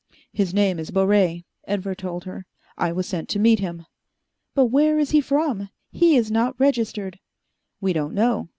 "His 0.33 0.51
name 0.51 0.79
is 0.79 0.89
Baret," 0.89 1.43
Edvar 1.67 1.93
told 1.93 2.23
her. 2.23 2.47
"I 2.75 2.91
was 2.91 3.05
sent 3.07 3.29
to 3.29 3.39
meet 3.39 3.59
him." 3.59 3.85
"But 4.55 4.65
where 4.71 4.97
is 4.97 5.11
he 5.11 5.21
from? 5.21 5.69
He 5.91 6.15
is 6.17 6.31
not 6.31 6.59
registered." 6.59 7.19
"We 7.81 7.93
don't 7.93 8.15
know. 8.15 8.49